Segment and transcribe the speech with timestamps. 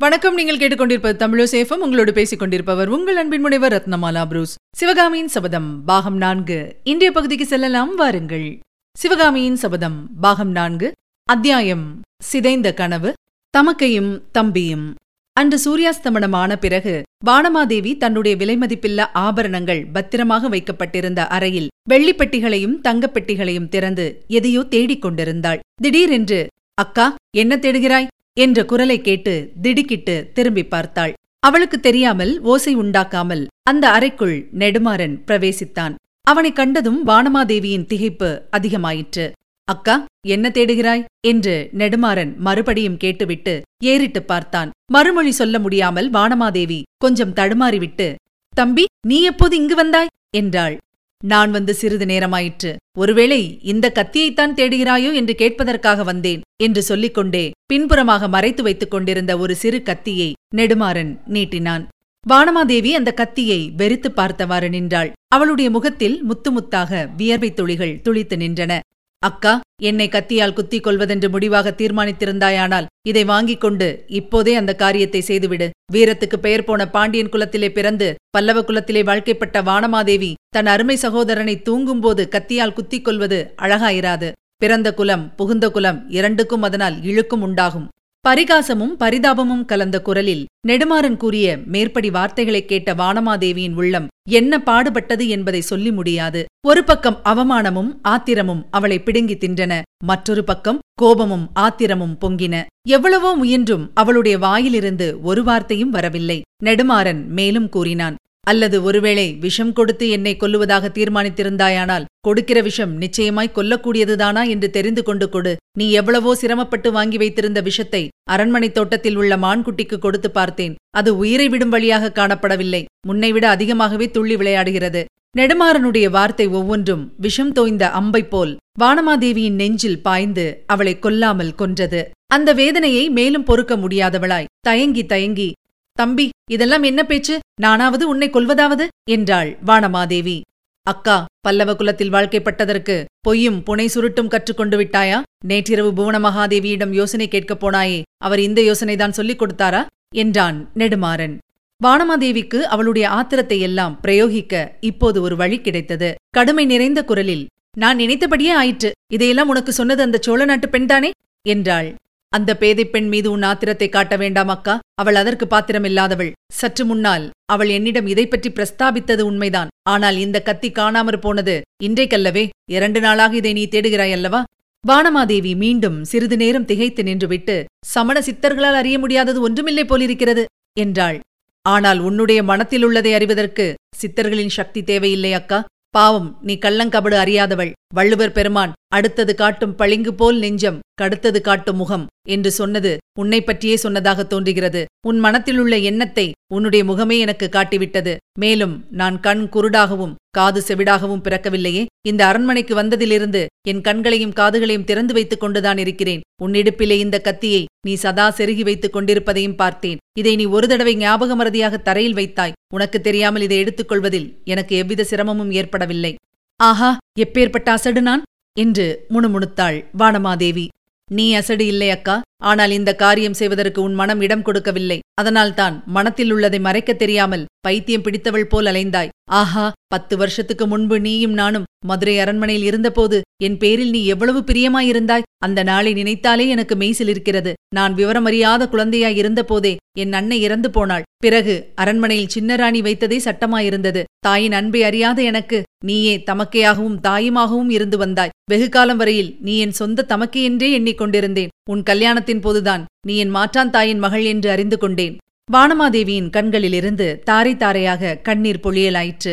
[0.00, 0.34] வணக்கம்.
[0.34, 4.52] நீங்கள் கேட்டுக்கொண்டிருப்பது தமிழசேஃபம் உங்களோடு பேசிக் கொண்டிருப்பவர் உங்கள் அன்பின் முனைவர் ரத்னமாலா புரூஸ்.
[4.76, 6.76] சிவகாமியின் சபதம் பாகம் நான்கு.
[6.82, 7.94] இன்றைய பகுதிக்கு செல்லலாம்.
[7.94, 8.58] வாருங்கள்.
[8.96, 10.92] சிவகாமியின் சபதம் பாகம் நான்கு.
[11.28, 13.12] அத்தியாயம் சிதைந்த கனவு
[13.54, 14.94] தமக்கையும் தம்பியும்.
[15.32, 24.62] அன்று சூர்யாஸ்தமனம் ஆன பிறகு வானமாதேவி தன்னுடைய விலைமதிப்பில்லா ஆபரணங்கள் பத்திரமாக வைக்கப்பட்டிருந்த அறையில் வெள்ளிப்பெட்டிகளையும் தங்கப்பெட்டிகளையும் திறந்து எதையோ
[24.62, 28.06] தேடிக் கொண்டிருந்தாள் திடீரென்று அக்கா என்ன தேடுகிறாய்?
[28.38, 31.12] என்ற குரலை கேட்டு திடுக்கிட்டு திரும்பி பார்த்தாள்.
[31.46, 35.94] அவளுக்கு தெரியாமல் ஓசை உண்டாக்காமல் அந்த அறைக்குள் நெடுமாறன் பிரவேசித்தான்.
[36.26, 39.26] அவனை கண்டதும் வானமாதேவியின் திகைப்பு அதிகமாயிற்று.
[39.68, 39.94] அக்கா
[40.26, 41.04] என்ன தேடுகிறாய்?
[41.26, 44.70] என்று நெடுமாறன் மறுபடியும் கேட்டுவிட்டு ஏறிட்டு பார்த்தான்.
[44.92, 48.08] மறுமொழி சொல்ல முடியாமல் வானமாதேவி கொஞ்சம் தடுமாறிவிட்டு
[48.54, 50.12] தம்பி நீ எப்போது இங்கு வந்தாய்?
[50.36, 50.76] என்றாள்.
[51.24, 52.76] நான் வந்து சிறிது நேரமாயிற்று.
[52.98, 59.82] ஒருவேளை இந்த கத்தியைத்தான் தேடுகிறாயோ என்று கேட்பதற்காக வந்தேன் என்று சொல்லிக்கொண்டே பின்புறமாக மறைத்து வைத்துக் கொண்டிருந்த ஒரு சிறு
[59.82, 61.86] கத்தியை நெடுமாறன் நீட்டினான்.
[62.30, 65.12] வானமாதேவி அந்த கத்தியை வெறித்து பார்த்தவாறு நின்றாள்.
[65.28, 68.78] அவளுடைய முகத்தில் முத்து முத்தாக வியர்வைத் துளிகள் துளித்து நின்றன.
[69.26, 69.52] அக்கா
[69.82, 75.66] என்னை கத்தியால் குத்திக் கொள்வதென்று முடிவாக தீர்மானித்திருந்தாயானால் இதை வாங்கிக் கொண்டு இப்போதே அந்த காரியத்தை செய்துவிடு.
[75.92, 82.72] வீரத்துக்கு பெயர் போன பாண்டியன் குலத்திலே பிறந்து பல்லவ குலத்திலே வாழ்க்கைப்பட்ட வானமாதேவி தன் அருமை சகோதரனை தூங்கும்போது கத்தியால்
[82.72, 84.30] குத்திக் கொள்வது அழகாயிராது.
[84.56, 87.88] பிறந்த குலம் புகுந்த குலம் இரண்டுக்கும் அதனால் இழுக்கும் உண்டாகும்.
[88.28, 95.92] பரிகாசமும் பரிதாபமும் கலந்த குரலில் நெடுமாறன் கூறிய மேற்படி வார்த்தைகளைக் கேட்ட வானமாதேவியின் உள்ளம் என்ன பாடுபட்டது என்பதை சொல்லி
[95.92, 96.44] முடியாது.
[96.66, 102.62] ஒரு பக்கம் அவமானமும் ஆத்திரமும் அவளை பிடுங்கி தின்றன மற்றொரு பக்கம் கோபமும் ஆத்திரமும் பொங்கின.
[102.88, 106.42] எவ்வளவோ முயன்றும் அவளுடைய வாயிலிருந்து ஒரு வார்த்தையும் வரவில்லை.
[106.64, 108.14] நெடுமாறன் மேலும் கூறினான்
[108.50, 115.52] அல்லது ஒருவேளை விஷம் கொடுத்து என்னை கொல்லுவதாக தீர்மானித்திருந்தாயானால் கொடுக்கிற விஷம் நிச்சயமாய் கொல்லக்கூடியதுதானா என்று தெரிந்து கொண்டு கொடு.
[115.78, 118.02] நீ எவ்வளவோ சிரமப்பட்டு வாங்கி வைத்திருந்த விஷத்தை
[118.34, 120.74] அரண்மனை தோட்டத்தில் உள்ள மான்குட்டிக்கு கொடுத்து பார்த்தேன்.
[120.98, 122.82] அது உயிரை விடும் வழியாக காணப்படவில்லை.
[123.08, 125.02] முன்னைவிட அதிகமாகவே துள்ளி விளையாடுகிறது.
[125.38, 128.52] நெடுமாறனுடைய வார்த்தை ஒவ்வொன்றும் விஷம் தோய்ந்த அம்பை போல்
[128.82, 132.00] வானமாதேவியின் நெஞ்சில் பாய்ந்து அவளை கொல்லாமல் கொன்றது.
[132.36, 135.48] அந்த வேதனையை மேலும் பொறுக்க முடியாதவளாய் தயங்கி தயங்கி
[135.96, 137.38] தம்பி இதெல்லாம் என்ன பேச்சு?
[137.60, 138.88] நானாவது உன்னை கொல்வதாவது?
[139.10, 140.40] என்றாள் வானமாதேவி.
[140.82, 145.22] அக்கா பல்லவ குலத்தில் வாழ்க்கைப்பட்டதற்கு பொய்யும் புனை சுருட்டும் கற்றுக்கொண்டு விட்டாயா?
[145.44, 149.86] நேற்றிரவு புவன மகாதேவியிடம் யோசனை கேட்கப் போனாயே அவர் இந்த யோசனைதான் சொல்லிக் கொடுத்தாரா?
[150.14, 151.38] என்றான் நெடுமாறன்.
[151.84, 156.14] வானமாதேவிக்கு அவளுடைய ஆத்திரத்தை எல்லாம் பிரயோகிக்க இப்போது ஒரு வழி கிடைத்தது.
[156.30, 158.92] கடுமை நிறைந்த குரலில் நான் நினைத்தபடியே ஆயிற்று.
[159.12, 161.10] இதையெல்லாம் உனக்கு சொன்னது அந்த சோழ நாட்டு பெண்தானே?
[161.42, 161.94] என்றாள்.
[162.28, 164.78] அந்த பேதைப் பெண் மீது உன் ஆத்திரத்தை காட்ட வேண்டாம் அக்கா.
[164.94, 166.32] அவள் அதற்கு பாத்திரமில்லாதவள்.
[166.52, 169.68] சற்று முன்னால் அவள் என்னிடம் இதை பற்றி பிரஸ்தாபித்தது உண்மைதான்.
[169.82, 172.48] ஆனால் இந்த கத்தி காணாமற் போனது இன்றைக்கல்லவே.
[172.70, 174.44] இரண்டு நாளாக இதை நீ தேடுகிறாய் அல்லவா?
[174.88, 180.44] வானமாதேவி மீண்டும் சிறிது நேரம் திகைத்து நின்றுவிட்டு சமண சித்தர்களால் அறிய முடியாதது ஒன்றுமில்லை போலிருக்கிறது
[180.80, 181.20] என்றாள்.
[181.62, 185.64] ஆனால் உன்னுடைய மனத்தில் உள்ளதை அறிவதற்கு சித்தர்களின் சக்தி தேவையில்லை அக்கா.
[185.90, 187.72] பாவம் நீ கள்ளங்கபடு அறியாதவள்.
[187.94, 194.24] வள்ளுவர் பெருமான் அடுத்தது காட்டும் பளிங்கு போல் நெஞ்சம் கடுத்தது காட்டும் முகம் என்று சொன்னது உன்னை பற்றியே சொன்னதாக
[194.24, 194.84] தோன்றுகிறது.
[195.06, 198.16] உன் மனத்திலுள்ள எண்ணத்தை உன்னுடைய முகமே எனக்கு காட்டிவிட்டது.
[198.38, 201.82] மேலும் நான் கண் குருடாகவும் காது செவிடாகவும் பிறக்கவில்லையே.
[202.08, 206.20] இந்த அரண்மனைக்கு வந்ததிலிருந்து என் கண்களையும் காதுகளையும் திறந்து வைத்துக் கொண்டுதான் இருக்கிறேன்.
[206.44, 210.00] உன்னிடுப்பிலே இந்த கத்தியை நீ சதா செருகி வைத்துக் கொண்டிருப்பதையும் பார்த்தேன்.
[210.18, 212.56] இதை நீ ஒரு தடவை ஞாபக மறதியாக தரையில் வைத்தாய்.
[212.74, 216.14] உனக்கு தெரியாமல் இதை எடுத்துக்கொள்வதில் எனக்கு எவ்வித சிரமமும் ஏற்படவில்லை.
[216.60, 216.90] ஆஹா
[217.20, 218.22] எப்பேற்பட்ட அசடு நான்?
[218.58, 220.68] என்று முணுமுணுத்தாள் வானமாதேவி.
[221.06, 222.20] நீ அசடு இல்லை அக்கா.
[222.42, 224.98] ஆனால் இந்த காரியம் செய்வதற்கு உன் மனம் இடம் கொடுக்கவில்லை.
[225.14, 229.08] அதனால்தான் மனத்தில் உள்ளதை மறைக்கத் தெரியாமல் பைத்தியம் பிடித்தவள் போல் அலைந்தாய்.
[229.28, 235.22] ஆஹா பத்து வருஷத்துக்கு முன்பு நீயும் நானும் மதுரை அரண்மனையில் இருந்தபோது என் பேரில் நீ எவ்வளவு பிரியமாயிருந்தாய்?
[235.38, 237.52] அந்த நாளை நினைத்தாலே எனக்கு மெய்சில் இருக்கிறது.
[237.74, 241.02] நான் விவரமறியாத குழந்தையாய் இருந்தபோதே என் அன்னை இறந்து போனாள்.
[241.18, 244.02] பிறகு அரண்மனையில் சின்னராணி வைத்ததே சட்டமாயிருந்தது.
[244.18, 248.30] தாயின் அன்பை அறியாத எனக்கு நீயே தமக்கையாகவும் தாயுமாகவும் இருந்து வந்தாய்.
[248.50, 251.48] வெகு காலம் வரையில் நீ என் சொந்த தமக்கை என்றே எண்ணிக்கொண்டிருந்தேன்.
[251.70, 255.16] உன் கல்யாணத்தின் போதுதான் நீ என் மாற்றான் தாயின் மகள் என்று அறிந்து கொண்டேன்.
[255.54, 259.32] வானமாதேவியின் கண்களிலிருந்து தாரை தாரையாக கண்ணீர் பொழியலாயிற்று.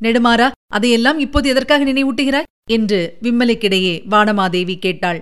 [0.00, 2.48] நெடுமாறா அதையெல்லாம் இப்போது எதற்காக நினைவூட்டுகிறாய்?
[2.70, 5.20] என்று விம்மலுக்கிடையே வானமாதேவி கேட்டாள்.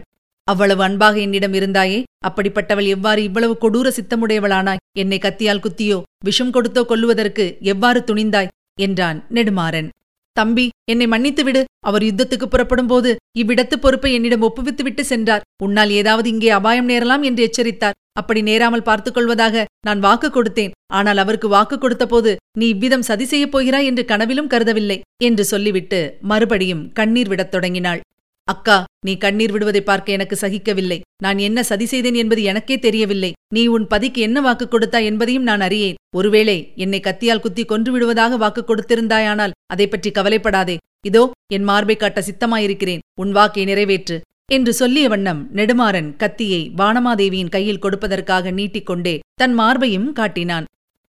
[0.49, 1.99] அவ்வளவு அன்பாக என்னிடம் இருந்தாயே
[2.29, 4.83] அப்படிப்பட்டவள் எவ்வாறு இவ்வளவு கொடூர சித்தமுடையவளானாய்?
[5.03, 5.99] என்னை கத்தியால் குத்தியோ
[6.29, 8.53] விஷம் கொடுத்தோ கொல்லுவதற்கு எவ்வாறு துணிந்தாய்?
[8.81, 9.89] என்றான் நெடுமாறன்.
[10.37, 15.45] தம்பி என்னை மன்னித்து விடு அவர் யுத்தத்துக்கு புறப்படும் போது இவ்விடத்து பொறுப்பை என்னிடம் ஒப்புவித்துவிட்டு சென்றார்.
[15.65, 17.99] உன்னால் ஏதாவது இங்கே அபாயம் நேரலாம் என்று எச்சரித்தார்.
[18.21, 20.75] அப்படி நேராமல் பார்த்துக் கொள்வதாக நான் வாக்கு கொடுத்தேன்.
[20.99, 26.01] ஆனால் அவருக்கு வாக்கு கொடுத்தபோது நீ இவ்விதம் சதி செய்யப் போகிறாய் என்று கனவிலும் கருதவில்லை என்று சொல்லிவிட்டு
[26.33, 28.03] மறுபடியும் கண்ணீர் விடத் தொடங்கினாள்.
[28.49, 28.77] அக்கா
[29.07, 30.99] நீ கண்ணீர் விடுவதை பார்க்க எனக்கு சகிக்கவில்லை.
[31.25, 33.31] நான் என்ன சதி செய்தேன் என்பது எனக்கே தெரியவில்லை.
[33.55, 35.99] நீ உன் பதிக்கு என்ன வாக்கு கொடுத்தா என்பதையும் நான் அறியேன்.
[36.19, 40.77] ஒருவேளை என்னை கத்தியால் குத்தி கொன்று விடுவதாக வாக்கு கொடுத்திருந்தாயானால் அதை பற்றி கவலைப்படாதே.
[41.11, 41.23] இதோ
[41.57, 43.03] என் மார்பை காட்ட சித்தமாயிருக்கிறேன்.
[43.23, 44.19] உன் வாக்கை நிறைவேற்று.
[44.53, 50.67] என்று சொல்லிய வண்ணம் நெடுமாறன் கத்தியை வானமாதேவியின் கையில் கொடுப்பதற்காக நீட்டிக்கொண்டே தன் மார்பையும் காட்டினான்.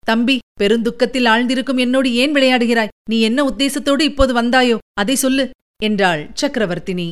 [0.07, 2.93] தம்பி பெருந்துக்கத்தில் ஆழ்ந்திருக்கும் என்னோடு ஏன் விளையாடுகிறாய்?
[3.11, 4.77] நீ என்ன உத்தேசத்தோடு இப்போது வந்தாயோ?
[4.95, 5.51] அதை சொல்லு
[5.83, 7.09] என்றாள் சக்கரவர்த்தினி.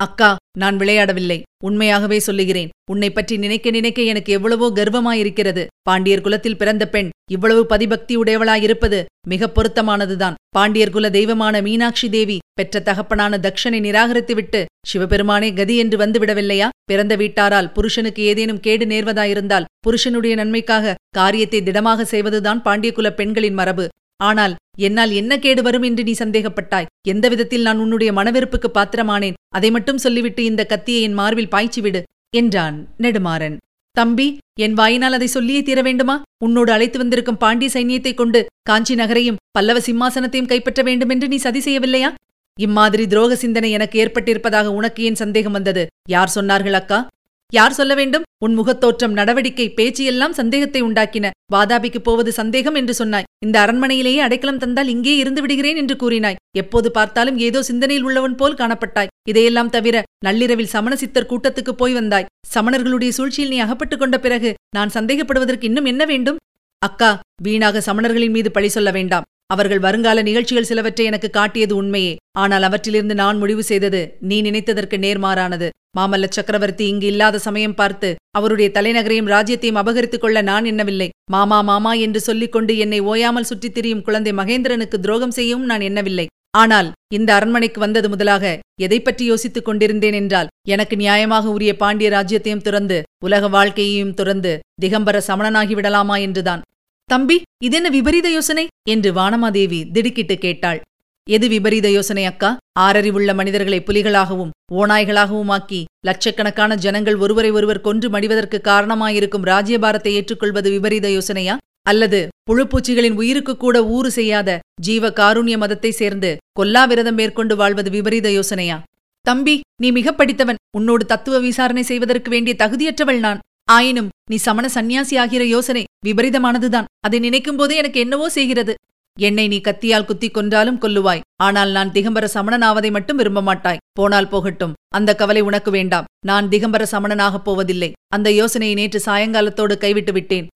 [0.00, 1.42] அக்கா நான் விளையாடவில்லை.
[1.64, 2.68] உண்மையாகவே சொல்லுகிறேன்.
[2.90, 5.66] உன்னை பற்றி நினைக்க நினைக்க எனக்கு எவ்வளவோ கர்வமாயிருக்கிறது.
[5.82, 10.34] பாண்டியர் குலத்தில் பிறந்த பெண் இவ்வளவு பதிபக்தி உடையவளாயிருப்பது மிகப் பொருத்தமானதுதான்.
[10.48, 16.68] பாண்டியர் குல தெய்வமான மீனாட்சி தேவி பெற்ற தகப்பனான தக்ஷனை நிராகரித்துவிட்டு சிவபெருமானே கதி என்று வந்துவிடவில்லையா?
[16.84, 23.88] பிறந்த வீட்டாரால் புருஷனுக்கு ஏதேனும் கேடு நேர்வதாயிருந்தால் புருஷனுடைய நன்மைக்காக காரியத்தை திடமாக செய்வதுதான் பாண்டியகுல பெண்களின் மரபு.
[24.20, 26.86] ஆனால் என்னால் என்ன கேடு வரும் என்று நீ சந்தேகப்பட்டாய்?
[27.08, 29.38] எந்த விதத்தில் நான் உன்னுடைய மனவெறுப்புக்கு பாத்திரமானேன்?
[29.48, 32.02] அதை மட்டும் சொல்லிவிட்டு இந்த கத்தியை என் மார்பில் பாய்ச்சிவிடு
[32.36, 33.56] என்றான் நெடுமாறன்.
[33.92, 36.22] தம்பி என் வாயினால் அதை சொல்லியே தீர வேண்டுமா?
[36.44, 42.14] உன்னோடு அழைத்து வந்திருக்கும் பாண்டிய சைன்யத்தைக் கொண்டு காஞ்சி நகரையும் பல்லவ சிம்மாசனத்தையும் கைப்பற்ற வேண்டுமென்று நீ சதி செய்யவில்லையா?
[42.60, 45.86] இம்மாதிரி துரோக சிந்தனை எனக்கு ஏற்பட்டிருப்பதாக உனக்கு ஏன் சந்தேகம் வந்தது?
[46.08, 47.06] யார் சொன்னார்கள் அக்கா?
[47.52, 48.22] யார் சொல்ல வேண்டும்?
[48.44, 51.30] உன் முகத்தோற்றம் நடவடிக்கை பேச்சு எல்லாம் சந்தேகத்தை உண்டாக்கின.
[51.54, 53.26] வாதாபிக்கு போவது சந்தேகம் என்று சொன்னாய்.
[53.44, 56.38] இந்த அரண்மனையிலேயே அடைக்கலம் தந்தால் இங்கே இருந்து விடுகிறேன் என்று கூறினாய்.
[56.56, 59.10] எப்போது பார்த்தாலும் ஏதோ சிந்தனையில் உள்ளவன் போல் காணப்பட்டாய்.
[59.28, 62.28] இதையெல்லாம் தவிர நள்ளிரவில் சமண சித்தர் கூட்டத்துக்கு போய் வந்தாய்.
[62.54, 66.36] சமணர்களுடைய சூழ்ச்சியில் நீ அகப்பட்டுக் கொண்ட பிறகு நான் சந்தேகப்படுவதற்கு இன்னும் என்ன வேண்டும்?
[66.78, 69.24] அக்கா வீணாக சமணர்களின் மீது பழி சொல்ல வேண்டாம்.
[69.50, 72.14] அவர்கள் வருங்கால நிகழ்ச்சிகள் சிலவற்றை எனக்கு காட்டியது உண்மையே.
[72.38, 75.68] ஆனால் அவற்றிலிருந்து நான் முடிவு செய்தது நீ நினைத்ததற்கு நேர்மாறானது.
[75.98, 78.08] மாமல்ல சக்கரவர்த்தி இங்கு இல்லாத சமயம் பார்த்து
[78.38, 81.08] அவருடைய தலைநகரையும் ராஜ்யத்தையும் அபகரித்துக் கொள்ள நான் எண்ணவில்லை.
[81.30, 86.26] மாமா மாமா என்று சொல்லிக் கொண்டு என்னை ஓயாமல் சுற்றித் திரியும் குழந்தை மகேந்திரனுக்கு துரோகம் செய்யவும் நான் எண்ணவில்லை.
[86.56, 88.44] ஆனால் இந்த அரண்மனைக்கு வந்தது முதலாக
[88.82, 94.52] எதை பற்றி யோசித்துக் கொண்டிருந்தேன் என்றால் எனக்கு நியாயமாக உரிய பாண்டிய ராஜ்யத்தையும் துறந்து உலக வாழ்க்கையையும் துறந்து
[94.82, 96.62] திகம்பர சமணனாகி விடலாமா என்றுதான்.
[97.10, 97.36] தம்பி
[97.66, 98.62] இதென்ன விபரீத யோசனை?
[98.92, 100.80] என்று வானமாதேவி திடுக்கிட்டு கேட்டாள்.
[101.26, 102.50] எது விபரீத யோசனை அக்கா?
[102.84, 111.10] ஆறறிவுள்ள மனிதர்களை புலிகளாகவும் ஓநாய்களாகவும் ஆக்கி லட்சக்கணக்கான ஜனங்கள் ஒருவரை ஒருவர் கொன்று மடிவதற்கு காரணமாயிருக்கும் ராஜ்யபாரத்தை ஏற்றுக்கொள்வது விபரீத
[111.16, 111.56] யோசனையா?
[111.90, 118.78] அல்லது புழுப்பூச்சிகளின் உயிருக்கு கூட ஊறு செய்யாத ஜீவ காருண்ய மதத்தை சேர்ந்து கொல்லாவிரதம் மேற்கொண்டு வாழ்வது விபரீத யோசனையா?
[119.26, 120.60] தம்பி நீ மிக படித்தவன்.
[120.78, 123.40] உன்னோடு தத்துவ விசாரணை செய்வதற்கு வேண்டிய தகுதியற்றவள் நான்.
[123.76, 126.84] ஆயினும் நீ சமண சந்நியாசி ஆகிற யோசனை விபரீதமானதுதான்.
[127.00, 128.74] அதை நினைக்கும் போதே எனக்கு என்னவோ செய்கிறது.
[129.18, 131.20] என்னை நீ கத்தியால் குத்திக் கொன்றாலும் கொல்லுவாய்.
[131.36, 134.72] ஆனால் நான் திகம்பர சமணனாவதை மட்டும் விரும்ப மாட்டாய் போனால் போகட்டும்.
[134.88, 136.04] அந்த கவலை உனக்கு வேண்டாம்.
[136.26, 137.92] நான் திகம்பர சமணனாகப் போவதில்லை.
[138.08, 140.46] அந்த யோசனையை நேற்று சாயங்காலத்தோடு கைவிட்டு விட்டேன்.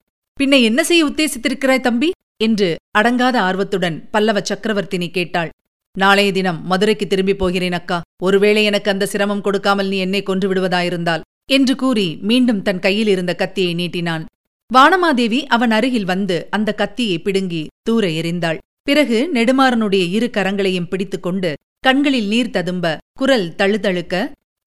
[0.41, 2.11] பின்ன என்ன செய்ய உத்தேசித்திருக்கிறாய் தம்பி?
[2.37, 5.51] என்று அடங்காத ஆர்வத்துடன் பல்லவ சக்கரவர்த்தினி கேட்டாள்.
[5.99, 8.01] நாளைய தினம் மதுரைக்கு திரும்பி போகிறேன் அக்கா.
[8.23, 11.21] ஒருவேளை எனக்கு அந்த சிரமம் கொடுக்காமல் நீ என்னை கொன்று விடுவதாயிருந்தால்.
[11.51, 14.25] என்று கூறி மீண்டும் தன் கையில் இருந்த கத்தியை நீட்டினான்.
[14.71, 18.59] வானமாதேவி அவன் அருகில் வந்து அந்த கத்தியை பிடுங்கி தூர எறிந்தாள்.
[18.83, 21.51] பிறகு நெடுமாறனுடைய இரு கரங்களையும் பிடித்துக்கொண்டு
[21.81, 24.15] கண்களில் நீர் ததும்ப குரல் தழுதழுக்க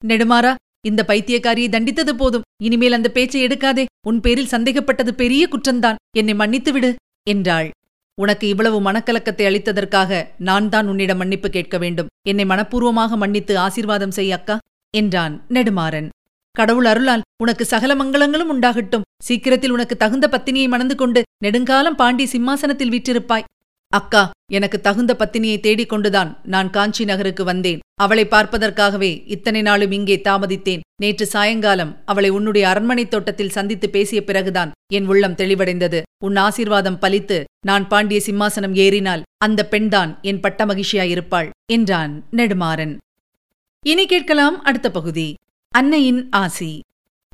[0.01, 0.51] நெடுமாறா
[0.81, 2.45] இந்த பைத்தியக்காரியை தண்டித்தது போதும்.
[2.63, 3.83] இனிமேல் அந்த பேச்சை எடுக்காதே.
[4.09, 6.91] உன் பேரில் சந்தேகப்பட்டது பெரிய குற்றந்தான் என்னை மன்னித்துவிடு
[7.23, 7.69] என்றாள்.
[8.17, 10.11] உனக்கு இவ்வளவு மனக்கலக்கத்தை அளித்ததற்காக
[10.47, 12.11] நான் தான் உன்னிடம் மன்னிப்பு கேட்க வேண்டும்.
[12.31, 14.57] என்னை மனப்பூர்வமாக மன்னித்து ஆசீர்வாதம் செய் அக்கா
[14.93, 16.07] என்றான் நெடுமாறன்.
[16.57, 19.01] கடவுள் அருளால் உனக்கு சகல மங்களங்களும் உண்டாகட்டும்.
[19.23, 23.43] சீக்கிரத்தில் உனக்கு தகுந்த பத்தினியை மணந்து கொண்டு நெடுங்காலம் பாண்டி சிம்மாசனத்தில் வீற்றிருப்பாய்.
[23.89, 27.79] அக்கா எனக்கு தகுந்த பத்தினியை தேடிக் கொண்டுதான் நான் காஞ்சி நகருக்கு வந்தேன்.
[28.01, 30.79] அவளை பார்ப்பதற்காகவே இத்தனை நாளும் இங்கே தாமதித்தேன்.
[31.01, 36.01] நேற்று சாயங்காலம் அவளை உன்னுடைய அரண்மனைத் தோட்டத்தில் சந்தித்து பேசிய பிறகுதான் என் உள்ளம் தெளிவடைந்தது.
[36.23, 42.97] உன் ஆசீர்வாதம் பலித்து நான் பாண்டிய சிம்மாசனம் ஏறினால் அந்த பெண்தான் என் பட்ட மகிழ்ச்சியாயிருப்பாள் என்றான் நெடுமாறன்.
[43.85, 45.33] இனி கேட்கலாம் அடுத்த பகுதி.
[45.71, 46.69] அன்னையின் ஆசி.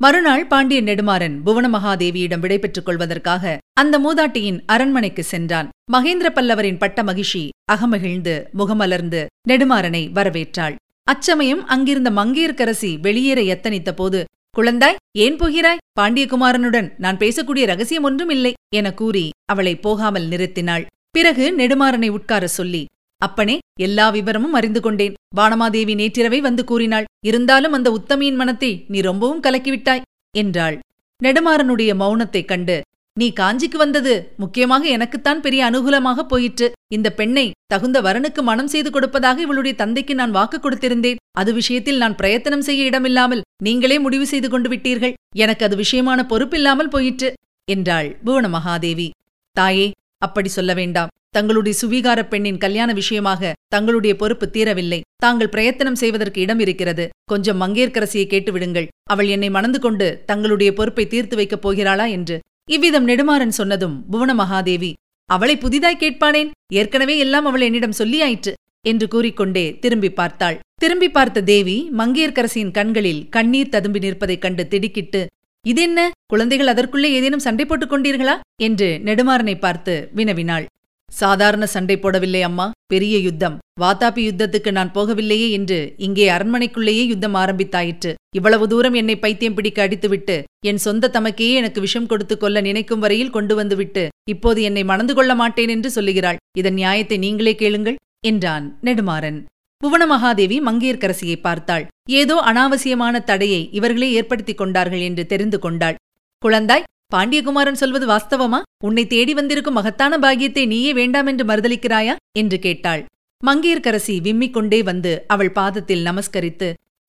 [0.00, 5.68] மறுநாள் பாண்டிய நெடுமாறன் புவனமகாதேவியிடம் விடைபெற்றுக் கொள்வதற்காக அந்த மூதாட்டியின் அரண்மனைக்கு சென்றான்.
[5.92, 10.74] மகேந்திர பல்லவரின் பட்ட மகிழ்ச்சி அகமகிழ்ந்து முகமலர்ந்து நெடுமாறனை வரவேற்றாள்.
[11.02, 14.20] அச்சமயம் அங்கிருந்த மங்கையர்க்கரசி வெளியேற எத்தனித்த போது
[14.56, 15.82] குழந்தாய் ஏன் போகிறாய்?
[16.00, 20.84] பாண்டியகுமாரனுடன் நான் பேசக்கூடிய ரகசியம் ஒன்றும் இல்லை என கூறி அவளை போகாமல் நிறுத்தினாள்.
[21.10, 22.82] பிறகு நெடுமாறனை உட்கார சொல்லி
[23.18, 25.14] அப்பனே எல்லா விவரமும் அறிந்து கொண்டேன்.
[25.36, 30.02] வானமாதேவி நேற்றிரவை வந்து கூறினாள் இருந்தாலும் அந்த உத்தமியின் மனத்தை நீ ரொம்பவும் கலக்கிவிட்டாய்
[30.36, 30.78] என்றாள்.
[31.22, 32.82] நெடுமாறனுடைய மௌனத்தைக் கண்டு
[33.18, 36.72] நீ காஞ்சிக்கு வந்தது முக்கியமாக எனக்குத்தான் பெரிய அனுகூலமாக போயிற்று.
[36.92, 41.16] இந்த பெண்ணை தகுந்த வரனுக்கு மனம் செய்து கொடுப்பதாக இவளுடைய தந்தைக்கு நான் வாக்கு கொடுத்திருந்தேன்.
[41.30, 45.14] அது விஷயத்தில் நான் பிரயத்தனம் செய்ய இடமில்லாமல் நீங்களே முடிவு செய்து கொண்டு விட்டீர்கள்.
[45.36, 49.10] எனக்கு அது விஷயமான பொறுப்பில்லாமல் போயிற்று என்றாள் புவன மகாதேவி
[49.52, 49.90] தாயே
[50.26, 51.12] அப்படி சொல்ல வேண்டாம்.
[51.36, 54.98] தங்களுடைய சுவீகார பெண்ணின் கல்யாண விஷயமாக தங்களுடைய பொறுப்பு தீரவில்லை.
[55.24, 57.04] தாங்கள் பிரயத்தனம் செய்வதற்கு இடம் இருக்கிறது.
[57.30, 58.88] கொஞ்சம் மங்கேற்கரசியை கேட்டுவிடுங்கள்.
[59.10, 62.36] அவள் என்னை மணந்து கொண்டு தங்களுடைய பொறுப்பை தீர்த்து வைக்கப் போகிறாளா என்று.
[62.70, 64.92] இவ்விதம் நெடுமாறன் சொன்னதும் புவன மகாதேவி
[65.30, 66.50] அவளை புதிதாய் கேட்பானேன்?
[66.72, 68.52] ஏற்கனவே எல்லாம் அவள் என்னிடம் சொல்லியாயிற்று
[68.84, 70.56] என்று கூறிக்கொண்டே திரும்பி பார்த்தாள்.
[70.82, 75.20] திரும்பி பார்த்த தேவி மங்கையர்க்கரசியின் கண்களில் கண்ணீர் ததும்பி நிற்பதைக் கண்டு திடுக்கிட்டு
[75.64, 76.10] இதென்ன?
[76.26, 78.34] குழந்தைகள் அதற்குள்ளே ஏதேனும் சண்டை போட்டுக் கொண்டீர்களா?
[78.62, 80.64] என்று நெடுமாறனை பார்த்து வினவினாள்.
[81.10, 82.70] சாதாரண சண்டை போடவில்லை அம்மா.
[82.86, 83.56] பெரிய யுத்தம்.
[83.80, 88.12] வாத்தாபி யுத்தத்துக்கு நான் போகவில்லையே என்று இங்கே அரண்மனைக்குள்ளேயே யுத்தம் ஆரம்பித்தாயிற்று.
[88.36, 93.34] இவ்வளவு தூரம் என்னை பைத்தியம் பிடிக்க அடித்துவிட்டு என் சொந்த தமக்கையே எனக்கு விஷம் கொடுத்து கொள்ள நினைக்கும் வரையில்
[93.36, 96.36] கொண்டு வந்துவிட்டு இப்போது என்னை மணந்து கொள்ள மாட்டேன் என்று சொல்லுகிறாள்.
[96.58, 99.40] இதன் நியாயத்தை நீங்களே கேளுங்கள் என்றான் நெடுமாறன்.
[99.84, 101.84] புவனமகாதேவி மங்கையர்க்கரசியை பார்த்தாள்.
[102.20, 105.96] ஏதோ அனாவசியமான தடையை இவர்களே ஏற்படுத்திக் கொண்டார்கள் என்று தெரிந்து கொண்டாள்.
[106.42, 108.60] குழந்தாய் பாண்டியகுமாரன் சொல்வது வாஸ்தவமா?
[108.84, 113.02] உன்னை தேடி வந்திருக்கும் மகத்தான பாகியத்தை நீயே வேண்டாம் என்று மறுதளிக்கிறாயா என்று கேட்டாள்.
[113.42, 116.68] மங்கையர்க்கரசி விம்மிக் கொண்டே வந்து அவள் பாதத்தில் நமஸ்கரித்து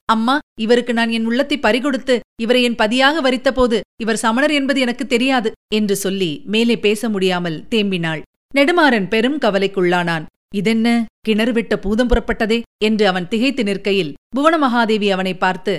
[0.09, 5.49] அம்மா இவருக்கு நான் என் உள்ளத்தை பறிகொடுத்து இவரை என் பதியாக வரித்தபோது இவர் சமணர் என்பது எனக்கு தெரியாது
[5.75, 8.21] என்று சொல்லி மேலே பேச முடியாமல் தேம்பினாள்.
[8.53, 10.25] நெடுமாறன் பெரும் கவலைக்குள்ளானான்.
[10.59, 10.87] இதென்ன?
[11.19, 12.59] கிணறு விட்ட பூதம் புறப்பட்டதே?
[12.83, 15.73] என்று அவன் திகைத்து நிற்கையில் புவன மகாதேவி அவனை பார்த்து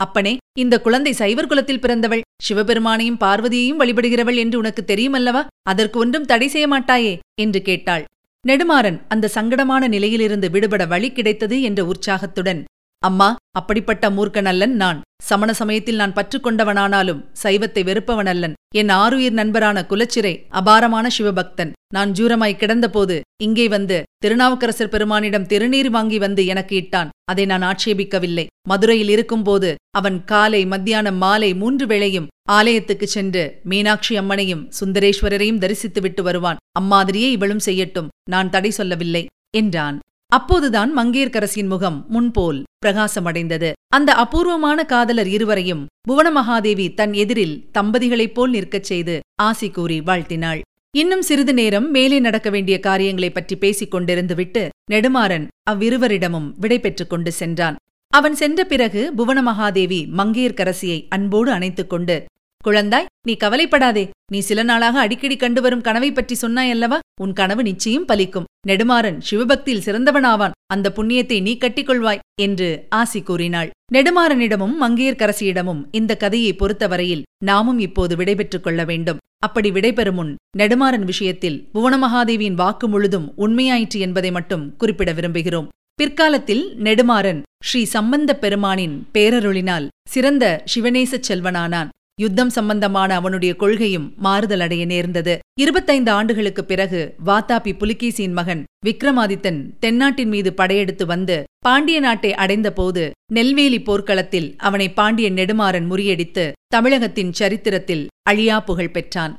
[0.00, 2.22] அப்பனே இந்த குழந்தை சைவர் குலத்தில் பிறந்தவள்.
[2.46, 5.42] சிவபெருமானையும் பார்வதியையும் வழிபடுகிறவள் என்று உனக்கு தெரியுமல்லவா?
[5.62, 7.12] அதற்கு ஒன்றும் தடை செய்ய மாட்டாயே?
[7.40, 8.04] என்று கேட்டாள்.
[8.44, 12.60] நெடுமாறன் அந்த சங்கடமான நிலையிலிருந்து விடுபட வழி கிடைத்தது என்ற உற்சாகத்துடன்
[13.02, 15.02] அம்மா அப்படிப்பட்ட மூர்க்கனல்லன் நான்.
[15.22, 18.52] சமண சமயத்தில் நான் பற்றுக்கொண்டவனானாலும் சைவத்தை வெறுப்பவனல்லன்.
[18.74, 21.72] என் ஆருயிர் நண்பரான குலச்சிறை அபாரமான சிவபக்தன்.
[21.94, 27.08] நான் ஜூரமாய் கிடந்தபோது இங்கே வந்து திருநாவுக்கரசர் பெருமானிடம் திருநீர் வாங்கி வந்து எனக்கு இட்டான்.
[27.24, 28.46] அதை நான் ஆட்சேபிக்கவில்லை.
[28.68, 36.56] மதுரையில் இருக்கும்போது அவன் காலை மத்தியானம் மாலை மூன்று வேளையும் ஆலயத்துக்குச் சென்று மீனாட்சி அம்மனையும் சுந்தரேஸ்வரரையும் தரிசித்துவிட்டு வருவான்.
[36.80, 38.08] அம்மாதிரியே இவளும் செய்யட்டும்.
[38.30, 39.26] நான் தடை சொல்லவில்லை.
[39.56, 39.98] என்றான்.
[40.32, 42.62] அப்போதுதான் மங்கையர்க்கரசியின் முகம் முன்போல்.
[42.82, 43.72] பிரகாசமடைந்தது.
[43.88, 50.60] அந்த அபூர்வமான காதலர் இருவரையும் புவனமகாதேவி தன் எதிரில் தம்பதிகளைப் போல் நிற்கச் செய்து ஆசி கூறி வாழ்த்தினாள்.
[50.96, 57.32] இன்னும் சிறிது நேரம் மேலே நடக்க வேண்டிய காரியங்களைப் பற்றி பேசிக் கொண்டிருந்துவிட்டு நெடுமாறன் அவ்விருவரிடமும் விடை பெற்றுக் கொண்டு
[57.32, 57.76] சென்றான்.
[58.08, 62.24] அவன் சென்ற பிறகு புவனமகாதேவி மங்கையர்க்கரசியை அன்போடு அணைத்துக் கொண்டு
[62.68, 64.10] குழந்தாய் நீ கவலைப்படாதே.
[64.32, 66.98] நீ சில நாளாக அடிக்கடி கண்டு வரும் கனவை பற்றி சொன்னாயல்லவா?
[67.20, 68.44] உன் கனவு நிச்சயம் பலிக்கும்.
[68.68, 70.50] நெடுமாறன் சிவபக்தியில் சிறந்தவனாவான்.
[70.66, 73.70] அந்த புண்ணியத்தை நீ கட்டிக்கொள்வாய் என்று ஆசி கூறினாள்.
[73.92, 79.18] நெடுமாறனிடமும் மங்கையர்க்கரசியிடமும் இந்த கதையை பொறுத்தவரையில் நாமும் இப்போது விடைபெற்றுக் கொள்ள வேண்டும்.
[79.38, 85.68] அப்படி விடைபெறும் முன் நெடுமாறன் விஷயத்தில் புவனமகாதேவியின் வாக்கு முழுதும் உண்மையாயிற்று என்பதை மட்டும் குறிப்பிட விரும்புகிறோம்.
[85.94, 91.88] பிற்காலத்தில் நெடுமாறன் ஸ்ரீ சம்பந்தப் பெருமானின் பேரருளினால் சிறந்த சிவநேசச் செல்வனானான்.
[92.20, 95.38] யுத்தம் சம்பந்தமான அவனுடைய கொள்கையும் மாறுதலடைய நேர்ந்தது.
[95.60, 103.82] இருபத்தைந்து ஆண்டுகளுக்குப் பிறகு வாத்தாபி புலிகேசியின் மகன் விக்ரமாதித்தன் தென்னாட்டின் மீது படையெடுத்து வந்து பாண்டிய நாட்டை அடைந்தபோது நெல்வேலி
[103.82, 109.38] போர்க்களத்தில் அவனை பாண்டியன் நெடுமாறன் முறியடித்து தமிழகத்தின் சரித்திரத்தில் அழியா புகழ் பெற்றான்.